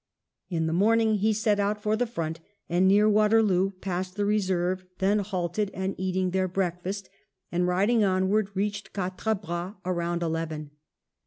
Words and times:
In 0.49 0.65
the 0.65 0.73
morning 0.73 1.19
he 1.19 1.31
set 1.31 1.59
out 1.59 1.79
for 1.79 1.95
the 1.95 2.07
front, 2.07 2.39
and 2.67 2.87
near 2.87 3.07
Waterloo 3.07 3.69
passed 3.81 4.15
the 4.15 4.25
reserve, 4.25 4.83
then 4.97 5.19
halted 5.19 5.69
and 5.75 5.93
eating 5.99 6.23
LIGNY 6.25 6.25
AND 6.25 6.31
QUATRE 6.31 6.31
BRAS 6.31 6.33
their 6.33 6.47
breakfast, 6.71 7.09
and 7.51 7.67
riding 7.67 8.03
onward 8.03 8.49
reached 8.55 8.93
Quatre 8.93 9.35
Bras 9.35 9.75
about 9.85 10.23
eleven. 10.23 10.71